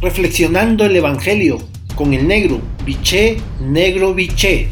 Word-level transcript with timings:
reflexionando 0.00 0.84
el 0.84 0.96
Evangelio 0.96 1.58
con 1.94 2.14
el 2.14 2.26
negro, 2.26 2.60
biché, 2.86 3.36
negro, 3.60 4.14
biché. 4.14 4.68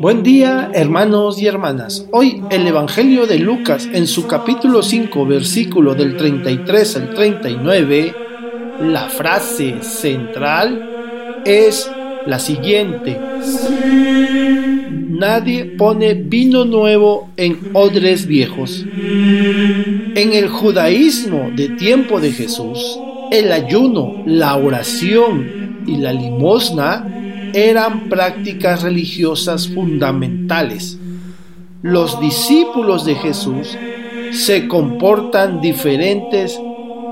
Buen 0.00 0.22
día 0.22 0.70
hermanos 0.74 1.40
y 1.40 1.46
hermanas. 1.46 2.06
Hoy 2.12 2.42
el 2.50 2.66
Evangelio 2.66 3.26
de 3.26 3.38
Lucas 3.38 3.88
en 3.92 4.06
su 4.06 4.28
capítulo 4.28 4.82
5 4.82 5.26
versículo 5.26 5.94
del 5.94 6.16
33 6.16 6.96
al 6.96 7.14
39, 7.14 8.14
la 8.80 9.08
frase 9.08 9.82
central 9.82 10.88
es 11.44 11.90
la 12.26 12.38
siguiente. 12.38 13.18
Nadie 15.08 15.64
pone 15.64 16.14
vino 16.14 16.64
nuevo 16.64 17.30
en 17.36 17.58
odres 17.74 18.26
viejos. 18.26 18.84
En 18.96 20.32
el 20.32 20.48
judaísmo 20.48 21.50
de 21.54 21.70
tiempo 21.70 22.20
de 22.20 22.32
Jesús, 22.32 22.98
el 23.30 23.52
ayuno, 23.52 24.22
la 24.26 24.56
oración 24.56 25.84
y 25.86 25.96
la 25.96 26.12
limosna 26.12 27.06
eran 27.54 28.08
prácticas 28.08 28.82
religiosas 28.82 29.68
fundamentales. 29.68 30.98
Los 31.82 32.20
discípulos 32.20 33.04
de 33.04 33.14
Jesús 33.16 33.76
se 34.32 34.68
comportan 34.68 35.60
diferentes 35.60 36.58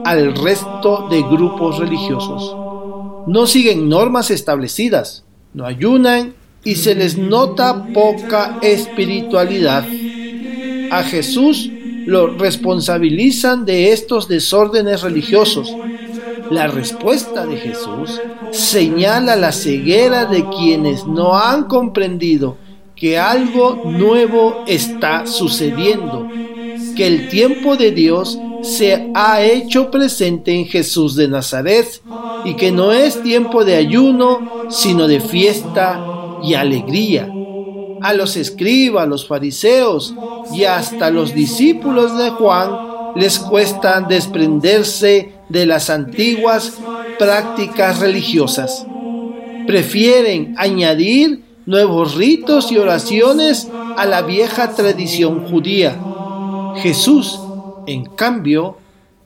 al 0.04 0.34
resto 0.34 1.08
de 1.10 1.20
grupos 1.22 1.78
religiosos 1.78 2.56
no 3.26 3.46
siguen 3.46 3.88
normas 3.88 4.30
establecidas, 4.30 5.24
no 5.54 5.66
ayunan 5.66 6.34
y 6.64 6.76
se 6.76 6.94
les 6.94 7.16
nota 7.16 7.86
poca 7.92 8.58
espiritualidad. 8.62 9.84
A 10.90 11.02
Jesús 11.04 11.70
lo 12.06 12.26
responsabilizan 12.36 13.64
de 13.64 13.92
estos 13.92 14.28
desórdenes 14.28 15.02
religiosos. 15.02 15.74
La 16.50 16.66
respuesta 16.66 17.46
de 17.46 17.56
Jesús 17.56 18.20
señala 18.50 19.36
la 19.36 19.52
ceguera 19.52 20.24
de 20.24 20.44
quienes 20.48 21.06
no 21.06 21.36
han 21.36 21.64
comprendido 21.64 22.56
que 22.96 23.18
algo 23.18 23.82
nuevo 23.84 24.64
está 24.66 25.26
sucediendo, 25.26 26.28
que 26.96 27.06
el 27.06 27.28
tiempo 27.28 27.76
de 27.76 27.92
Dios 27.92 28.38
se 28.62 29.10
ha 29.14 29.42
hecho 29.42 29.90
presente 29.90 30.52
en 30.52 30.66
Jesús 30.66 31.14
de 31.16 31.28
Nazaret 31.28 32.02
y 32.44 32.54
que 32.54 32.72
no 32.72 32.92
es 32.92 33.22
tiempo 33.22 33.64
de 33.64 33.76
ayuno, 33.76 34.68
sino 34.70 35.06
de 35.08 35.20
fiesta 35.20 36.38
y 36.42 36.54
alegría. 36.54 37.30
A 38.02 38.14
los 38.14 38.36
escribas, 38.36 39.08
los 39.08 39.26
fariseos 39.26 40.14
y 40.52 40.64
hasta 40.64 41.10
los 41.10 41.34
discípulos 41.34 42.16
de 42.16 42.30
Juan 42.30 42.90
les 43.14 43.38
cuesta 43.38 44.00
desprenderse 44.00 45.32
de 45.48 45.66
las 45.66 45.90
antiguas 45.90 46.78
prácticas 47.18 47.98
religiosas. 47.98 48.86
Prefieren 49.66 50.54
añadir 50.56 51.42
nuevos 51.66 52.14
ritos 52.14 52.72
y 52.72 52.78
oraciones 52.78 53.68
a 53.96 54.06
la 54.06 54.22
vieja 54.22 54.74
tradición 54.74 55.46
judía. 55.46 55.96
Jesús, 56.76 57.38
en 57.86 58.06
cambio, 58.06 58.76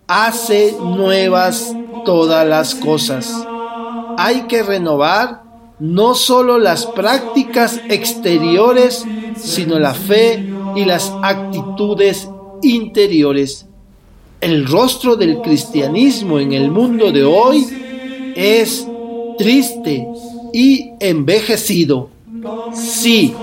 hace 0.07 0.75
nuevas 0.81 1.75
todas 2.05 2.47
las 2.47 2.75
cosas. 2.75 3.33
Hay 4.17 4.43
que 4.43 4.63
renovar 4.63 5.43
no 5.79 6.15
solo 6.15 6.59
las 6.59 6.87
prácticas 6.87 7.81
exteriores, 7.89 9.05
sino 9.37 9.79
la 9.79 9.95
fe 9.95 10.47
y 10.77 10.85
las 10.85 11.13
actitudes 11.23 12.29
interiores. 12.63 13.67
El 14.41 14.67
rostro 14.67 15.17
del 15.17 15.41
cristianismo 15.41 16.39
en 16.39 16.53
el 16.53 16.71
mundo 16.71 17.11
de 17.11 17.25
hoy 17.25 17.67
es 18.37 18.87
triste 19.39 20.07
y 20.53 20.91
envejecido. 21.01 22.11
Sí, 22.73 23.35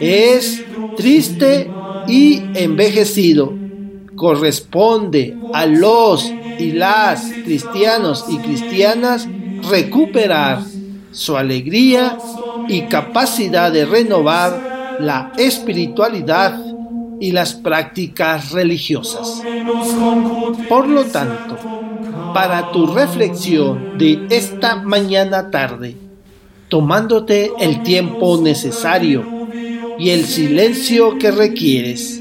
es 0.00 0.62
triste 0.96 1.70
y 2.06 2.42
envejecido 2.54 3.64
corresponde 4.14 5.36
a 5.52 5.66
los 5.66 6.32
y 6.58 6.72
las 6.72 7.24
cristianos 7.44 8.24
y 8.28 8.38
cristianas 8.38 9.28
recuperar 9.68 10.60
su 11.10 11.36
alegría 11.36 12.18
y 12.68 12.82
capacidad 12.82 13.72
de 13.72 13.86
renovar 13.86 14.96
la 15.00 15.32
espiritualidad 15.36 16.58
y 17.20 17.32
las 17.32 17.54
prácticas 17.54 18.50
religiosas. 18.52 19.42
Por 20.68 20.88
lo 20.88 21.04
tanto, 21.04 21.56
para 22.34 22.72
tu 22.72 22.86
reflexión 22.86 23.96
de 23.96 24.26
esta 24.30 24.76
mañana 24.76 25.50
tarde, 25.50 25.96
tomándote 26.68 27.52
el 27.60 27.82
tiempo 27.82 28.40
necesario 28.40 29.24
y 29.98 30.10
el 30.10 30.24
silencio 30.24 31.18
que 31.18 31.30
requieres, 31.30 32.20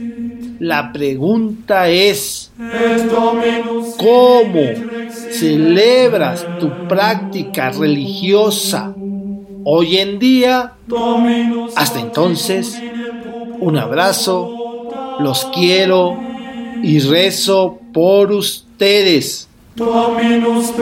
la 0.59 0.93
pregunta 0.93 1.89
es, 1.89 2.51
¿cómo 4.03 4.61
celebras 5.31 6.45
tu 6.59 6.69
práctica 6.89 7.71
religiosa 7.71 8.93
hoy 9.63 9.97
en 9.97 10.19
día? 10.19 10.73
Hasta 11.75 12.01
entonces, 12.01 12.81
un 13.59 13.77
abrazo, 13.77 15.17
los 15.19 15.45
quiero 15.45 16.19
y 16.83 16.99
rezo 16.99 17.79
por 17.93 18.33
ustedes. 18.33 19.47
Dominus. 19.75 20.73